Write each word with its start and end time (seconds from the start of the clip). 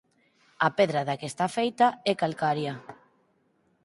A 0.67 0.69
pedra 0.77 1.01
da 1.07 1.17
que 1.19 1.27
está 1.31 1.47
feita 1.57 1.87
é 2.11 2.13
calcaria. 2.21 2.73